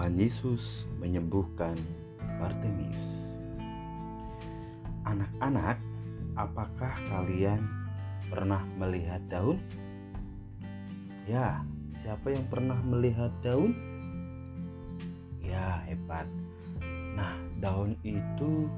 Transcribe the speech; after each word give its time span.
Tuhan 0.00 0.16
Yesus 0.16 0.88
menyembuhkan 0.96 1.76
Bartimius. 2.40 2.96
Anak-anak, 5.04 5.76
apakah 6.40 6.96
kalian 7.04 7.60
pernah 8.32 8.64
melihat 8.80 9.20
daun? 9.28 9.60
Ya, 11.28 11.60
siapa 12.00 12.32
yang 12.32 12.48
pernah 12.48 12.80
melihat 12.80 13.28
daun? 13.44 13.76
Ya, 15.44 15.84
hebat. 15.84 16.24
Nah, 17.12 17.36
daun 17.60 17.92
itu 18.00 18.72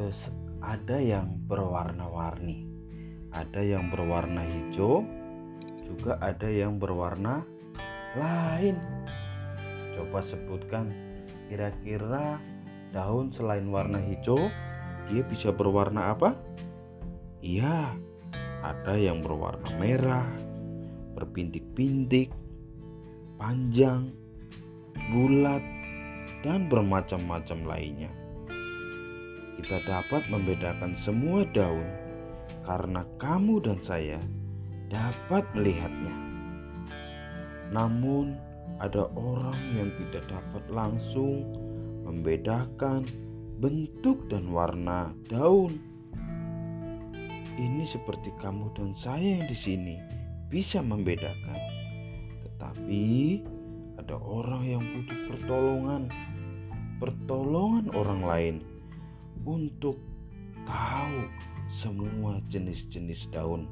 eh, 0.00 0.16
ada 0.64 1.04
yang 1.04 1.36
berwarna-warni. 1.52 2.64
Ada 3.28 3.60
yang 3.60 3.92
berwarna 3.92 4.48
hijau, 4.48 5.04
juga 5.84 6.16
ada 6.16 6.48
yang 6.48 6.80
berwarna 6.80 7.44
lain. 8.16 8.99
Coba 10.00 10.24
sebutkan 10.24 10.88
kira-kira 11.52 12.40
daun 12.88 13.28
selain 13.36 13.68
warna 13.68 14.00
hijau 14.00 14.48
dia 15.12 15.20
bisa 15.28 15.52
berwarna 15.52 16.16
apa? 16.16 16.32
Iya, 17.44 17.92
ada 18.64 18.96
yang 18.96 19.20
berwarna 19.20 19.76
merah, 19.76 20.24
berpintik-pintik, 21.20 22.32
panjang, 23.36 24.08
bulat, 25.12 25.60
dan 26.40 26.72
bermacam-macam 26.72 27.58
lainnya. 27.68 28.12
Kita 29.60 29.84
dapat 29.84 30.24
membedakan 30.32 30.96
semua 30.96 31.44
daun 31.52 31.84
karena 32.64 33.04
kamu 33.20 33.60
dan 33.68 33.76
saya 33.84 34.16
dapat 34.88 35.44
melihatnya. 35.52 36.16
Namun, 37.68 38.49
ada 38.80 39.12
orang 39.12 39.60
yang 39.76 39.92
tidak 40.00 40.24
dapat 40.32 40.64
langsung 40.72 41.44
membedakan 42.08 43.04
bentuk 43.60 44.24
dan 44.32 44.48
warna 44.48 45.12
daun. 45.28 45.76
Ini 47.60 47.84
seperti 47.84 48.32
kamu 48.40 48.72
dan 48.72 48.96
saya 48.96 49.36
yang 49.36 49.44
di 49.44 49.52
sini 49.52 49.96
bisa 50.48 50.80
membedakan. 50.80 51.60
Tetapi 52.48 53.04
ada 54.00 54.16
orang 54.16 54.64
yang 54.64 54.80
butuh 54.96 55.20
pertolongan, 55.28 56.02
pertolongan 56.96 57.86
orang 57.92 58.20
lain 58.24 58.56
untuk 59.44 60.00
tahu 60.64 61.28
semua 61.68 62.40
jenis-jenis 62.48 63.28
daun, 63.28 63.68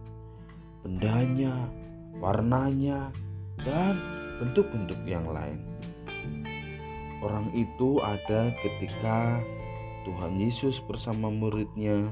bendanya, 0.85 1.65
warnanya, 2.21 3.09
dan 3.65 4.18
bentuk-bentuk 4.39 4.99
yang 5.05 5.27
lain. 5.27 5.61
Orang 7.19 7.51
itu 7.51 7.99
ada 7.99 8.55
ketika 8.63 9.43
Tuhan 10.07 10.39
Yesus 10.39 10.79
bersama 10.87 11.29
muridnya 11.29 12.07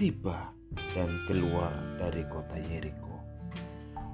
tiba 0.00 0.50
dan 0.96 1.22
keluar 1.28 1.72
dari 2.00 2.24
kota 2.32 2.56
Yeriko. 2.56 3.12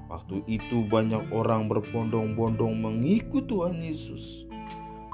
Waktu 0.08 0.42
itu 0.50 0.88
banyak 0.88 1.30
orang 1.30 1.68
berbondong-bondong 1.70 2.74
mengikut 2.80 3.46
Tuhan 3.46 3.78
Yesus. 3.78 4.48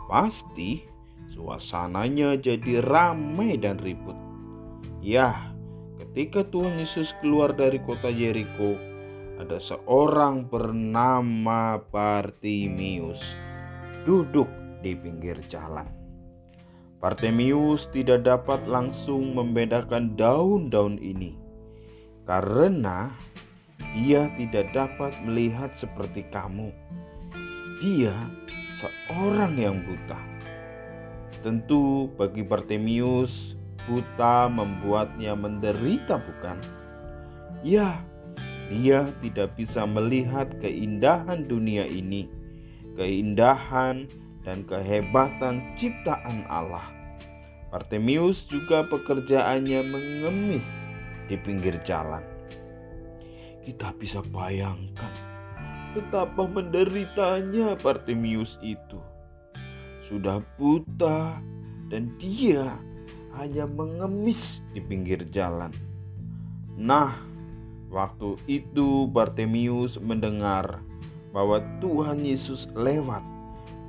Pasti 0.09 0.87
suasananya 1.35 2.39
jadi 2.39 2.81
ramai 2.81 3.59
dan 3.59 3.77
ribut. 3.83 4.17
Ya, 5.05 5.53
ketika 6.01 6.47
Tuhan 6.49 6.81
Yesus 6.81 7.13
keluar 7.21 7.53
dari 7.53 7.83
kota 7.83 8.09
Yeriko, 8.09 8.94
ada 9.39 9.59
seorang 9.59 10.47
bernama 10.47 11.83
Bartimius 11.91 13.21
duduk 14.07 14.47
di 14.85 14.95
pinggir 14.95 15.41
jalan. 15.51 15.89
Bartimius 17.03 17.91
tidak 17.93 18.25
dapat 18.25 18.65
langsung 18.65 19.37
membedakan 19.37 20.17
daun-daun 20.17 20.97
ini 21.03 21.37
karena 22.25 23.13
dia 23.93 24.33
tidak 24.41 24.73
dapat 24.73 25.13
melihat 25.23 25.75
seperti 25.77 26.25
kamu. 26.33 26.73
Dia 27.83 28.15
seorang 28.81 29.59
yang 29.61 29.85
buta. 29.85 30.21
Tentu 31.45 32.09
bagi 32.17 32.41
Bartimius 32.41 33.53
buta 33.85 34.49
membuatnya 34.49 35.37
menderita 35.37 36.17
bukan? 36.17 36.57
Ya, 37.61 38.01
dia 38.73 39.05
tidak 39.21 39.57
bisa 39.59 39.85
melihat 39.85 40.49
keindahan 40.61 41.45
dunia 41.45 41.85
ini, 41.85 42.29
keindahan 42.97 44.09
dan 44.45 44.65
kehebatan 44.65 45.61
ciptaan 45.77 46.45
Allah. 46.49 46.85
Bartemius 47.75 48.47
juga 48.47 48.87
pekerjaannya 48.87 49.81
mengemis 49.91 50.67
di 51.27 51.35
pinggir 51.35 51.75
jalan. 51.83 52.23
Kita 53.65 53.91
bisa 53.97 54.21
bayangkan 54.31 55.11
betapa 55.97 56.45
menderitanya 56.47 57.79
Bartemius 57.81 58.61
itu. 58.61 59.01
Sudah 60.05 60.43
buta 60.61 61.41
dan 61.89 62.13
dia 62.21 62.77
hanya 63.35 63.67
mengemis 63.67 64.63
di 64.71 64.79
pinggir 64.79 65.27
jalan. 65.35 65.73
Nah, 66.79 67.34
Waktu 67.95 68.35
itu 68.51 69.07
Bartemius 69.07 70.03
mendengar 70.03 70.83
bahwa 71.31 71.63
Tuhan 71.79 72.27
Yesus 72.27 72.67
lewat 72.75 73.23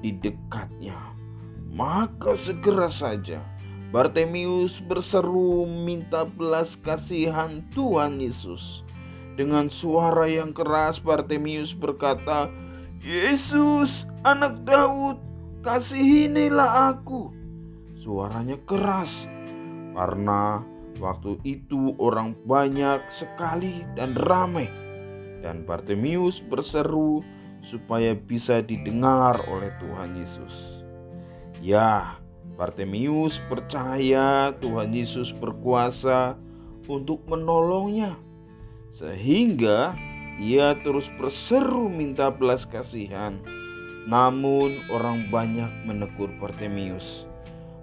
di 0.05 0.13
dekatnya. 0.13 0.93
Maka 1.73 2.37
segera 2.37 2.85
saja 2.85 3.41
Bartemius 3.89 4.77
berseru 4.77 5.65
minta 5.65 6.21
belas 6.21 6.77
kasihan 6.77 7.65
Tuhan 7.73 8.21
Yesus. 8.21 8.85
Dengan 9.33 9.73
suara 9.73 10.29
yang 10.29 10.53
keras 10.53 11.01
Bartemius 11.01 11.73
berkata, 11.73 12.45
Yesus, 13.01 14.05
anak 14.21 14.61
Daud, 14.69 15.17
kasihinilah 15.65 16.93
aku. 16.93 17.33
Suaranya 17.97 18.61
keras 18.69 19.25
karena 19.97 20.61
Waktu 20.95 21.43
itu 21.43 21.91
orang 21.99 22.39
banyak 22.47 23.11
sekali 23.11 23.83
dan 23.99 24.15
ramai. 24.15 24.71
Dan 25.43 25.67
Bartimius 25.67 26.39
berseru 26.39 27.19
supaya 27.59 28.15
bisa 28.15 28.63
didengar 28.63 29.43
oleh 29.51 29.75
Tuhan 29.83 30.15
Yesus. 30.15 30.85
Ya, 31.59 32.15
Bartimius 32.55 33.43
percaya 33.51 34.55
Tuhan 34.63 34.95
Yesus 34.95 35.35
berkuasa 35.35 36.39
untuk 36.87 37.27
menolongnya. 37.27 38.15
Sehingga 38.87 39.91
ia 40.39 40.79
terus 40.79 41.11
berseru 41.19 41.91
minta 41.91 42.31
belas 42.31 42.63
kasihan. 42.63 43.35
Namun 44.07 44.87
orang 44.95 45.27
banyak 45.27 45.83
menegur 45.83 46.31
Bartimius. 46.39 47.27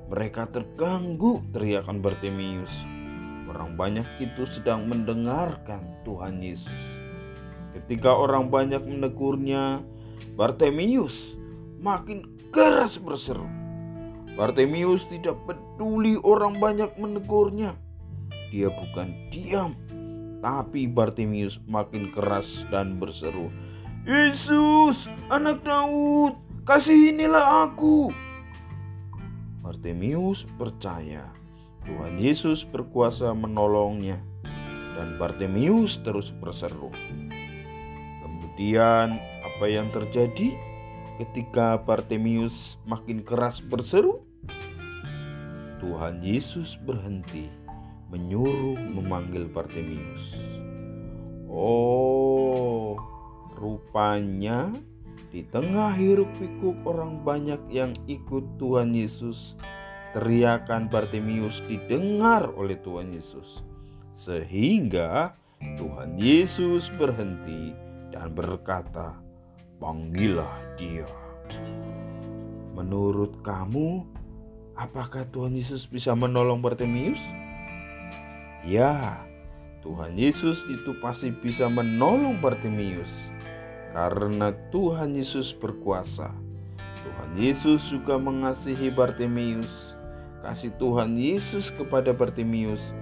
Mereka 0.08 0.48
terganggu 0.48 1.44
teriakan 1.52 2.00
Bartimius 2.00 2.72
Orang 3.52 3.76
banyak 3.76 4.08
itu 4.16 4.48
sedang 4.48 4.88
mendengarkan 4.88 5.84
Tuhan 6.08 6.40
Yesus. 6.40 6.84
Ketika 7.76 8.08
orang 8.08 8.48
banyak 8.48 8.80
menegurnya, 8.80 9.84
Bartemius 10.40 11.36
makin 11.76 12.24
keras 12.48 12.96
berseru. 12.96 13.44
Bartemius 14.32 15.04
tidak 15.12 15.36
peduli 15.44 16.16
orang 16.24 16.56
banyak 16.56 16.96
menegurnya. 16.96 17.76
Dia 18.48 18.72
bukan 18.72 19.12
diam, 19.28 19.76
tapi 20.40 20.88
Bartemius 20.88 21.60
makin 21.68 22.08
keras 22.08 22.64
dan 22.72 22.96
berseru, 22.96 23.52
Yesus, 24.08 25.12
anak 25.28 25.60
Daud, 25.60 26.40
kasihinilah 26.64 27.68
aku. 27.68 28.08
Bartemius 29.60 30.48
percaya 30.56 31.41
Tuhan 31.82 32.18
Yesus 32.18 32.62
berkuasa 32.62 33.34
menolongnya 33.34 34.22
dan 34.94 35.18
Bartemius 35.18 35.98
terus 36.06 36.30
berseru. 36.30 36.94
Kemudian 38.22 39.18
apa 39.42 39.64
yang 39.66 39.90
terjadi 39.90 40.54
ketika 41.18 41.80
Bartemius 41.82 42.78
makin 42.86 43.26
keras 43.26 43.58
berseru? 43.58 44.22
Tuhan 45.82 46.22
Yesus 46.22 46.78
berhenti 46.86 47.50
menyuruh 48.12 48.78
memanggil 48.78 49.50
Bartemius. 49.50 50.38
Oh, 51.50 52.94
rupanya 53.58 54.70
di 55.32 55.42
tengah 55.48 55.96
hiruk 55.96 56.28
pikuk 56.36 56.76
orang 56.84 57.24
banyak 57.24 57.58
yang 57.72 57.96
ikut 58.04 58.44
Tuhan 58.60 58.92
Yesus, 58.92 59.56
teriakan 60.12 60.92
Bartimius 60.92 61.64
didengar 61.68 62.52
oleh 62.56 62.76
Tuhan 62.80 63.12
Yesus, 63.12 63.64
sehingga 64.12 65.32
Tuhan 65.76 66.20
Yesus 66.20 66.92
berhenti 66.94 67.72
dan 68.12 68.36
berkata, 68.36 69.16
"Panggillah 69.80 70.76
dia." 70.76 71.08
Menurut 72.72 73.40
kamu, 73.44 74.04
apakah 74.76 75.28
Tuhan 75.32 75.56
Yesus 75.56 75.84
bisa 75.84 76.16
menolong 76.16 76.64
Bartimius? 76.64 77.20
Ya, 78.64 79.20
Tuhan 79.82 80.14
Yesus 80.14 80.62
itu 80.70 80.94
pasti 81.02 81.34
bisa 81.34 81.66
menolong 81.66 82.38
Bartimius 82.38 83.10
karena 83.92 84.54
Tuhan 84.72 85.18
Yesus 85.18 85.52
berkuasa. 85.52 86.32
Tuhan 87.02 87.30
Yesus 87.34 87.90
juga 87.90 88.16
mengasihi 88.16 88.88
Bartimius. 88.88 89.91
Kasih 90.42 90.74
Tuhan 90.76 91.14
Yesus 91.14 91.70
kepada 91.70 92.10
Bartimius 92.10 92.92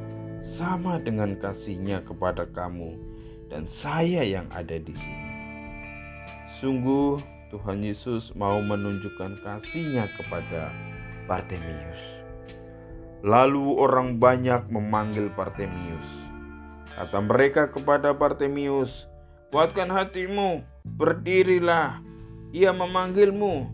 sama 0.45 1.01
dengan 1.01 1.37
kasihnya 1.41 2.05
kepada 2.05 2.45
kamu 2.53 3.01
dan 3.49 3.65
saya 3.65 4.21
yang 4.21 4.47
ada 4.53 4.77
di 4.77 4.93
sini. 4.93 5.33
Sungguh 6.61 7.17
Tuhan 7.49 7.81
Yesus 7.81 8.37
mau 8.37 8.61
menunjukkan 8.61 9.41
kasihnya 9.41 10.13
kepada 10.21 10.69
Bartimius. 11.25 12.01
Lalu 13.25 13.77
orang 13.81 14.17
banyak 14.21 14.69
memanggil 14.69 15.33
Bartimius 15.33 16.31
Kata 17.01 17.17
mereka 17.17 17.65
kepada 17.71 18.13
Bartemius, 18.13 19.09
"Kuatkan 19.49 19.89
hatimu, 19.89 20.61
berdirilah, 20.85 22.03
ia 22.53 22.77
memanggilmu." 22.77 23.73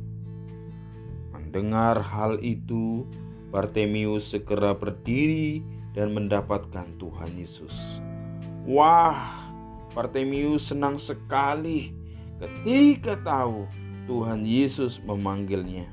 Mendengar 1.35 1.99
hal 2.07 2.39
itu, 2.39 3.03
Bartemius 3.51 4.35
segera 4.35 4.75
berdiri 4.75 5.63
dan 5.95 6.13
mendapatkan 6.13 6.87
Tuhan 6.99 7.31
Yesus. 7.39 7.73
Wah, 8.67 9.49
Bartemius 9.95 10.75
senang 10.75 10.99
sekali 11.01 11.95
ketika 12.37 13.17
tahu 13.23 13.65
Tuhan 14.05 14.45
Yesus 14.45 15.01
memanggilnya. 15.01 15.89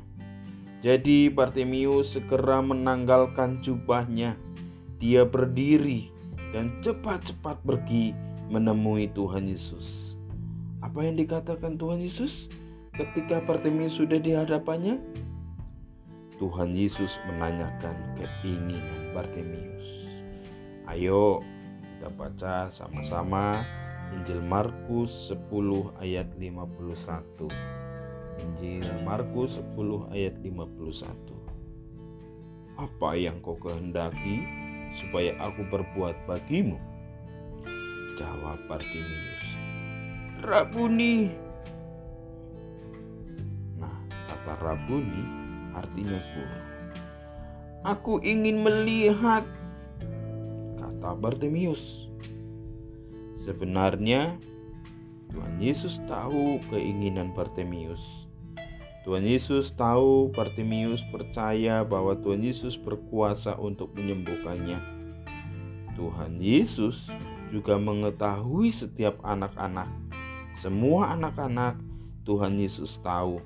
Jadi 0.83 1.31
Bartemius 1.31 2.19
segera 2.19 2.59
menanggalkan 2.59 3.63
jubahnya. 3.63 4.35
Dia 4.99 5.23
berdiri 5.23 6.11
dan 6.51 6.79
cepat-cepat 6.83 7.63
pergi 7.63 8.11
menemui 8.51 9.07
Tuhan 9.15 9.47
Yesus. 9.47 10.13
Apa 10.83 11.07
yang 11.07 11.15
dikatakan 11.15 11.79
Tuhan 11.79 12.03
Yesus 12.03 12.51
ketika 12.93 13.39
Bartimeus 13.41 13.95
sudah 13.95 14.19
di 14.19 14.35
hadapannya? 14.35 14.99
Tuhan 16.41 16.73
Yesus 16.73 17.21
menanyakan 17.29 17.93
keinginan 18.17 19.13
Bartimeus. 19.13 19.85
Ayo 20.89 21.45
kita 21.81 22.09
baca 22.13 22.69
sama-sama 22.73 23.61
Injil 24.13 24.41
Markus 24.43 25.31
10 25.31 25.93
ayat 26.01 26.27
51. 26.37 27.49
Injil 28.41 28.85
Markus 29.05 29.61
10 29.77 30.13
ayat 30.13 30.35
51. 30.41 31.13
Apa 32.77 33.13
yang 33.13 33.37
kau 33.45 33.57
kehendaki? 33.61 34.63
supaya 34.97 35.33
aku 35.41 35.65
berbuat 35.67 36.15
bagimu? 36.29 36.77
Jawab 38.13 38.61
Bartimius, 38.69 39.47
Rabuni. 40.45 41.33
Nah, 43.81 43.97
kata 44.29 44.53
Rabuni 44.61 45.42
artinya 45.73 46.17
guru. 46.21 46.57
Aku 47.83 48.13
ingin 48.23 48.63
melihat, 48.63 49.43
kata 50.79 51.11
Bartimius. 51.19 52.07
Sebenarnya 53.35 54.39
Tuhan 55.33 55.59
Yesus 55.59 55.99
tahu 56.07 56.63
keinginan 56.71 57.35
Bartimius 57.35 58.23
Tuhan 59.03 59.27
Yesus 59.27 59.75
tahu 59.75 60.31
Bartimius 60.31 61.03
percaya 61.11 61.83
bahwa 61.83 62.15
Tuhan 62.23 62.39
Yesus 62.39 62.79
berkuasa 62.79 63.59
untuk 63.59 63.91
menyembuhkannya. 63.99 64.79
Tuhan 65.99 66.39
Yesus 66.39 67.11
juga 67.51 67.75
mengetahui 67.75 68.71
setiap 68.71 69.19
anak-anak. 69.27 69.91
Semua 70.55 71.19
anak-anak 71.19 71.83
Tuhan 72.23 72.55
Yesus 72.55 72.95
tahu. 73.03 73.43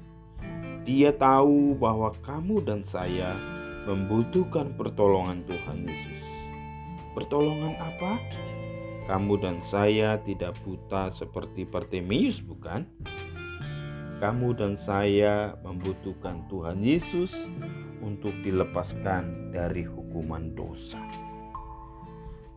Dia 0.87 1.11
tahu 1.11 1.75
bahwa 1.75 2.15
kamu 2.23 2.63
dan 2.63 2.81
saya 2.87 3.35
membutuhkan 3.83 4.71
pertolongan 4.79 5.43
Tuhan 5.43 5.83
Yesus. 5.83 6.23
Pertolongan 7.11 7.75
apa? 7.75 8.15
Kamu 9.11 9.39
dan 9.39 9.59
saya 9.59 10.19
tidak 10.23 10.55
buta 10.63 11.11
seperti 11.11 11.67
Bartimius, 11.67 12.39
bukan? 12.39 12.87
kamu 14.17 14.57
dan 14.57 14.73
saya 14.73 15.53
membutuhkan 15.61 16.49
Tuhan 16.49 16.81
Yesus 16.81 17.33
untuk 18.01 18.33
dilepaskan 18.41 19.53
dari 19.53 19.85
hukuman 19.85 20.57
dosa. 20.57 20.97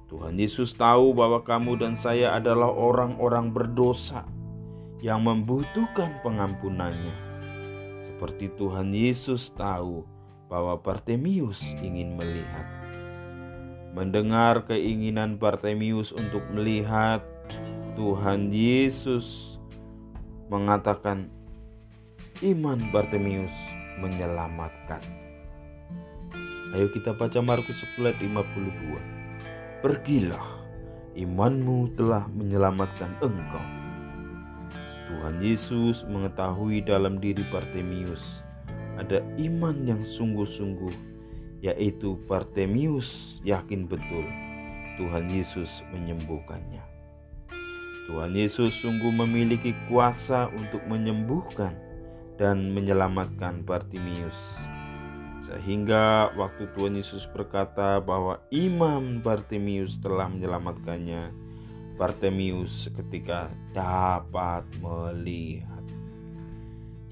Tuhan 0.08 0.40
Yesus 0.40 0.74
tahu 0.74 1.14
bahwa 1.14 1.44
kamu 1.46 1.78
dan 1.78 1.94
saya 1.94 2.34
adalah 2.34 2.72
orang-orang 2.72 3.54
berdosa 3.54 4.26
yang 4.98 5.22
membutuhkan 5.22 6.18
pengampunannya. 6.26 7.29
Seperti 8.20 8.52
Tuhan 8.60 8.92
Yesus 8.92 9.48
tahu 9.56 10.04
bahwa 10.52 10.76
Bartemius 10.76 11.56
ingin 11.80 12.20
melihat. 12.20 12.68
Mendengar 13.96 14.68
keinginan 14.68 15.40
Bartemius 15.40 16.12
untuk 16.12 16.44
melihat, 16.52 17.24
Tuhan 17.96 18.52
Yesus 18.52 19.56
mengatakan, 20.52 21.32
iman 22.44 22.76
Bartemius 22.92 23.56
menyelamatkan. 24.04 25.00
Ayo 26.76 26.92
kita 26.92 27.16
baca 27.16 27.40
Markus 27.40 27.80
10 27.96 28.04
ayat 28.04 28.20
52. 28.20 29.80
Pergilah, 29.80 30.48
imanmu 31.16 31.96
telah 31.96 32.28
menyelamatkan 32.36 33.16
engkau. 33.24 33.79
Tuhan 35.10 35.42
Yesus 35.42 36.06
mengetahui 36.06 36.86
dalam 36.86 37.18
diri 37.18 37.42
Bartemius 37.50 38.46
ada 38.94 39.18
iman 39.42 39.74
yang 39.82 40.06
sungguh-sungguh, 40.06 40.94
yaitu 41.66 42.14
Bartemius 42.30 43.42
yakin 43.42 43.90
betul 43.90 44.22
Tuhan 44.94 45.26
Yesus 45.26 45.82
menyembuhkannya. 45.90 46.84
Tuhan 48.06 48.38
Yesus 48.38 48.70
sungguh 48.78 49.10
memiliki 49.10 49.74
kuasa 49.90 50.46
untuk 50.54 50.82
menyembuhkan 50.86 51.74
dan 52.38 52.70
menyelamatkan 52.70 53.66
Bartimius. 53.66 54.62
Sehingga 55.40 56.30
waktu 56.38 56.68
Tuhan 56.76 57.00
Yesus 57.00 57.26
berkata 57.34 57.98
bahwa 57.98 58.38
imam 58.54 59.24
Bartimius 59.24 59.96
telah 59.98 60.28
menyelamatkannya, 60.28 61.49
Bartimius 62.00 62.88
seketika 62.88 63.52
dapat 63.76 64.64
melihat. 64.80 65.84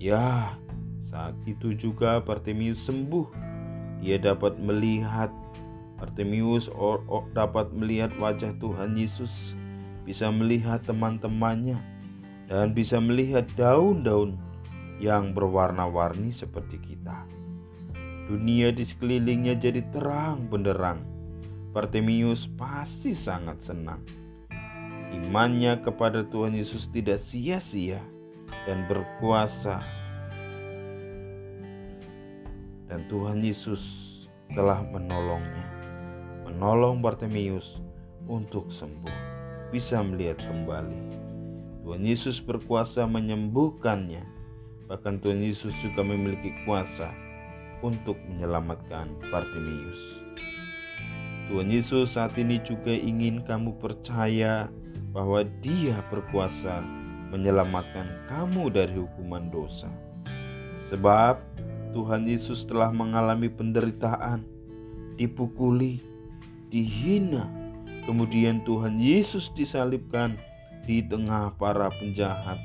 Ya, 0.01 0.57
saat 1.05 1.37
itu 1.45 1.77
juga 1.77 2.25
Bartimius 2.25 2.89
sembuh. 2.89 3.29
Ia 4.01 4.17
dapat 4.17 4.57
melihat 4.57 5.29
Bartimius 6.01 6.73
or, 6.73 7.05
or, 7.05 7.29
dapat 7.37 7.69
melihat 7.77 8.17
wajah 8.17 8.57
Tuhan 8.57 8.97
Yesus, 8.97 9.53
bisa 10.09 10.33
melihat 10.33 10.81
teman-temannya, 10.89 11.77
dan 12.49 12.73
bisa 12.73 12.97
melihat 12.97 13.45
daun-daun 13.61 14.41
yang 15.05 15.37
berwarna-warni 15.37 16.33
seperti 16.33 16.81
kita. 16.81 17.29
Dunia 18.25 18.73
di 18.73 18.89
sekelilingnya 18.89 19.53
jadi 19.61 19.85
terang 19.93 20.49
benderang. 20.49 21.05
Bartimius 21.77 22.49
pasti 22.57 23.13
sangat 23.13 23.61
senang. 23.61 24.01
Imannya 25.13 25.81
kepada 25.81 26.25
Tuhan 26.29 26.57
Yesus 26.57 26.89
tidak 26.89 27.21
sia-sia 27.21 28.01
dan 28.69 28.85
berkuasa. 28.89 29.81
Dan 32.89 33.01
Tuhan 33.13 33.45
Yesus 33.45 33.83
telah 34.53 34.81
menolongnya. 34.89 35.67
Menolong 36.49 37.05
Bartimius 37.05 37.81
untuk 38.29 38.73
sembuh, 38.73 39.13
bisa 39.69 40.01
melihat 40.01 40.41
kembali. 40.41 41.21
Tuhan 41.85 42.05
Yesus 42.05 42.41
berkuasa 42.41 43.05
menyembuhkannya 43.05 44.39
Bahkan 44.89 45.21
Tuhan 45.21 45.45
Yesus 45.45 45.77
juga 45.85 46.01
memiliki 46.01 46.49
kuasa 46.65 47.13
untuk 47.85 48.17
menyelamatkan 48.25 49.13
Bartimius. 49.29 50.25
Tuhan 51.53 51.69
Yesus 51.69 52.17
saat 52.17 52.33
ini 52.41 52.57
juga 52.65 52.93
ingin 52.93 53.45
kamu 53.45 53.77
percaya 53.77 54.73
bahwa 55.19 55.43
Dia 55.59 55.99
berkuasa 56.15 56.79
menyelamatkan 57.35 58.31
kamu 58.31 58.71
dari 58.71 58.95
hukuman 58.95 59.51
dosa. 59.51 59.91
Sebab 60.79 61.43
Tuhan 61.91 62.31
Yesus 62.31 62.63
telah 62.63 62.95
mengalami 62.95 63.51
penderitaan, 63.51 64.47
dipukuli, 65.19 65.99
dihina, 66.71 67.51
kemudian 68.07 68.63
Tuhan 68.63 69.03
Yesus 69.03 69.51
disalibkan 69.59 70.39
di 70.87 71.03
tengah 71.03 71.51
para 71.59 71.91
penjahat 71.99 72.63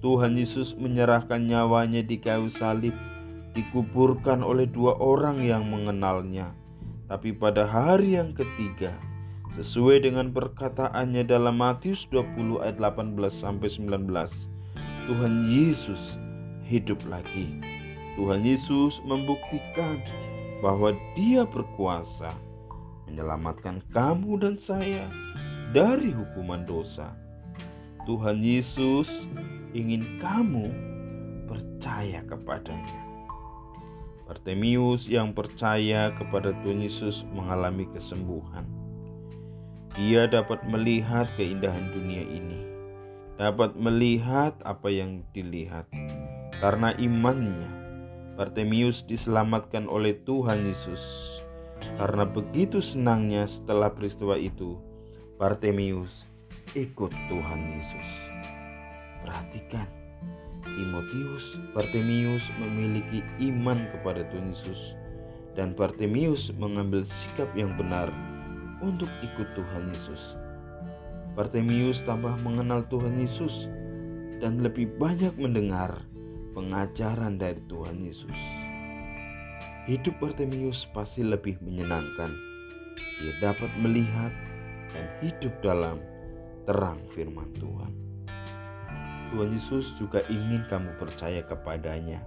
Tuhan 0.00 0.32
Yesus 0.32 0.72
menyerahkan 0.80 1.44
nyawanya 1.44 2.00
di 2.00 2.16
kayu 2.16 2.48
salib 2.48 2.96
dikuburkan 3.52 4.40
oleh 4.40 4.64
dua 4.64 4.96
orang 4.96 5.44
yang 5.44 5.68
mengenalnya. 5.68 6.56
Tapi 7.04 7.36
pada 7.36 7.68
hari 7.68 8.16
yang 8.16 8.32
ketiga, 8.32 8.96
sesuai 9.54 10.06
dengan 10.06 10.30
perkataannya 10.30 11.26
dalam 11.26 11.58
Matius 11.58 12.06
20 12.14 12.62
ayat 12.62 12.78
18 12.78 13.18
sampai 13.30 13.66
19, 13.66 14.06
Tuhan 15.10 15.34
Yesus 15.50 16.16
hidup 16.62 17.02
lagi. 17.10 17.58
Tuhan 18.14 18.46
Yesus 18.46 19.02
membuktikan 19.02 19.98
bahwa 20.62 20.94
Dia 21.18 21.42
berkuasa 21.48 22.30
menyelamatkan 23.10 23.82
kamu 23.90 24.38
dan 24.38 24.54
saya 24.54 25.10
dari 25.74 26.14
hukuman 26.14 26.62
dosa. 26.62 27.10
Tuhan 28.06 28.38
Yesus 28.38 29.26
ingin 29.74 30.18
kamu 30.22 30.70
percaya 31.50 32.22
kepadanya. 32.22 33.02
Bartemius 34.30 35.10
yang 35.10 35.34
percaya 35.34 36.14
kepada 36.14 36.54
Tuhan 36.62 36.86
Yesus 36.86 37.26
mengalami 37.34 37.90
kesembuhan. 37.90 38.79
Dia 39.98 40.30
dapat 40.30 40.62
melihat 40.70 41.26
keindahan 41.34 41.90
dunia 41.90 42.22
ini, 42.22 42.62
dapat 43.34 43.74
melihat 43.74 44.54
apa 44.62 44.86
yang 44.86 45.26
dilihat. 45.34 45.90
Karena 46.62 46.94
imannya, 46.94 47.66
Bartemius 48.38 49.02
diselamatkan 49.02 49.90
oleh 49.90 50.14
Tuhan 50.22 50.62
Yesus. 50.62 51.02
Karena 51.98 52.22
begitu 52.22 52.78
senangnya 52.78 53.50
setelah 53.50 53.90
peristiwa 53.90 54.38
itu, 54.38 54.78
Bartemius 55.42 56.22
ikut 56.78 57.10
Tuhan 57.10 57.60
Yesus. 57.74 58.08
Perhatikan, 59.26 59.90
Timotius, 60.62 61.58
Bartemius 61.74 62.46
memiliki 62.62 63.26
iman 63.42 63.90
kepada 63.90 64.22
Tuhan 64.30 64.54
Yesus 64.54 64.94
dan 65.58 65.74
Bartemius 65.74 66.54
mengambil 66.54 67.02
sikap 67.02 67.50
yang 67.58 67.74
benar 67.74 68.14
untuk 68.80 69.08
ikut 69.20 69.48
Tuhan 69.56 69.92
Yesus. 69.92 70.36
Bartemius 71.38 72.02
tambah 72.02 72.36
mengenal 72.42 72.84
Tuhan 72.90 73.20
Yesus 73.20 73.70
dan 74.42 74.60
lebih 74.60 74.90
banyak 74.98 75.36
mendengar 75.38 76.02
pengajaran 76.56 77.38
dari 77.38 77.62
Tuhan 77.70 78.02
Yesus. 78.02 78.40
Hidup 79.86 80.18
Bartemius 80.18 80.88
pasti 80.90 81.24
lebih 81.24 81.56
menyenangkan. 81.62 82.32
Dia 83.20 83.34
dapat 83.40 83.70
melihat 83.80 84.32
dan 84.90 85.06
hidup 85.22 85.54
dalam 85.62 86.02
terang 86.66 87.00
firman 87.14 87.48
Tuhan. 87.56 87.92
Tuhan 89.30 89.50
Yesus 89.54 89.94
juga 89.94 90.26
ingin 90.26 90.66
kamu 90.66 90.98
percaya 90.98 91.46
kepadanya. 91.46 92.18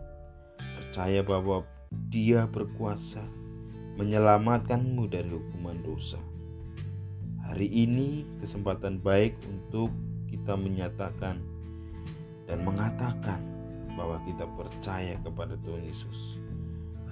Percaya 0.57 1.19
bahwa 1.19 1.67
Dia 2.09 2.49
berkuasa 2.49 3.21
menyelamatkanmu 4.01 5.05
dari 5.11 5.29
hukuman 5.29 5.77
dosa. 5.85 6.32
Hari 7.53 7.69
ini 7.69 8.25
kesempatan 8.41 8.97
baik 8.97 9.37
untuk 9.45 9.93
kita 10.25 10.57
menyatakan 10.57 11.37
dan 12.49 12.65
mengatakan 12.65 13.37
bahwa 13.93 14.17
kita 14.25 14.49
percaya 14.57 15.13
kepada 15.21 15.53
Tuhan 15.61 15.85
Yesus. 15.85 16.41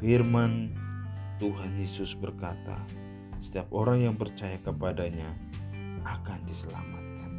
Firman 0.02 0.74
Tuhan 1.38 1.78
Yesus 1.78 2.18
berkata, 2.18 2.74
setiap 3.38 3.70
orang 3.70 4.02
yang 4.02 4.18
percaya 4.18 4.58
kepadanya 4.66 5.30
akan 6.10 6.42
diselamatkan. 6.50 7.32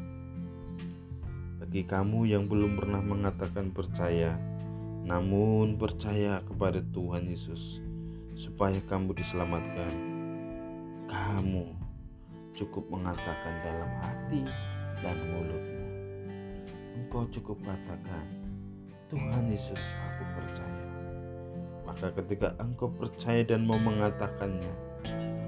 Bagi 1.59 1.83
kamu 1.83 2.31
yang 2.31 2.47
belum 2.47 2.79
pernah 2.79 3.03
mengatakan 3.03 3.75
percaya, 3.75 4.39
namun 5.03 5.75
percaya 5.75 6.39
kepada 6.47 6.79
Tuhan 6.95 7.27
Yesus, 7.27 7.83
supaya 8.39 8.79
kamu 8.87 9.11
diselamatkan, 9.19 9.91
kamu 11.11 11.82
cukup 12.53 12.85
mengatakan 12.93 13.55
dalam 13.65 13.91
hati 14.05 14.43
dan 15.01 15.17
mulutmu. 15.33 15.87
Engkau 16.97 17.25
cukup 17.33 17.59
katakan, 17.65 18.25
Tuhan 19.09 19.49
Yesus, 19.49 19.81
aku 19.81 20.23
percaya. 20.37 20.87
Maka 21.85 22.09
ketika 22.23 22.57
engkau 22.61 22.89
percaya 22.89 23.45
dan 23.45 23.69
mau 23.69 23.77
mengatakannya, 23.77 24.73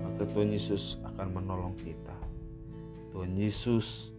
maka 0.05 0.23
Tuhan 0.29 0.53
Yesus 0.53 1.01
akan 1.15 1.41
menolong 1.41 1.77
kita. 1.81 2.17
Tuhan 3.15 3.33
Yesus 3.39 4.11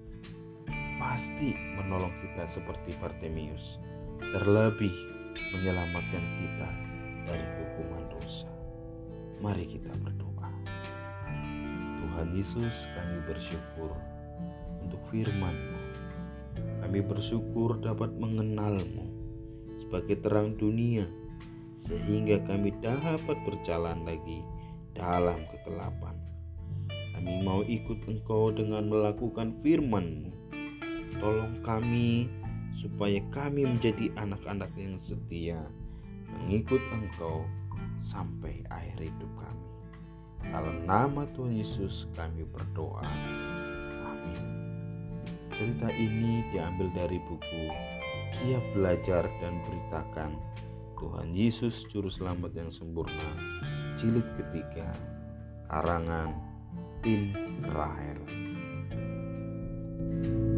pasti 0.98 1.54
menolong 1.78 2.14
kita 2.24 2.48
seperti 2.50 2.96
Bartemius, 2.98 3.78
terlebih 4.18 4.94
menyelamatkan 5.54 6.26
kita 6.42 6.70
dari 7.28 7.46
hukuman 7.62 8.04
dosa. 8.16 8.50
Mari 9.44 9.68
kita 9.68 9.92
berdoa. 10.02 10.25
Tuhan 12.16 12.32
Yesus, 12.32 12.88
kami 12.96 13.28
bersyukur 13.28 13.92
untuk 14.80 15.04
firman-Mu. 15.12 15.80
Kami 16.80 17.04
bersyukur 17.04 17.76
dapat 17.84 18.16
mengenal-Mu 18.16 19.04
sebagai 19.84 20.24
terang 20.24 20.56
dunia, 20.56 21.04
sehingga 21.76 22.40
kami 22.48 22.72
dapat 22.80 23.36
berjalan 23.44 24.08
lagi 24.08 24.48
dalam 24.96 25.44
kegelapan. 25.52 26.16
Kami 26.88 27.44
mau 27.44 27.68
ikut 27.68 28.08
Engkau 28.08 28.48
dengan 28.56 28.88
melakukan 28.88 29.60
firman-Mu 29.60 30.32
Tolong 31.20 31.68
kami 31.68 32.32
supaya 32.72 33.20
kami 33.36 33.68
menjadi 33.68 34.16
anak-anak 34.16 34.72
yang 34.80 34.96
setia 35.04 35.60
mengikut 36.32 36.80
Engkau 36.96 37.44
sampai 38.00 38.64
akhir 38.72 39.04
hidup 39.04 39.32
kami. 39.36 39.68
Dalam 40.50 40.86
nama 40.86 41.24
Tuhan 41.34 41.56
Yesus 41.56 42.10
kami 42.14 42.46
berdoa. 42.50 43.06
Amin. 44.06 44.44
Cerita 45.56 45.88
ini 45.88 46.44
diambil 46.52 46.92
dari 46.92 47.16
buku 47.24 47.72
Siap 48.36 48.76
Belajar 48.76 49.24
dan 49.40 49.64
Beritakan 49.64 50.36
Tuhan 51.00 51.32
Yesus 51.32 51.88
Juru 51.88 52.12
Selamat 52.12 52.52
yang 52.58 52.74
Sempurna 52.74 53.32
Jilid 53.96 54.28
ketiga 54.36 54.92
Karangan 55.72 56.36
Tin 57.00 57.32
Rahel 57.72 58.20
thank 60.16 60.26
you 60.26 60.55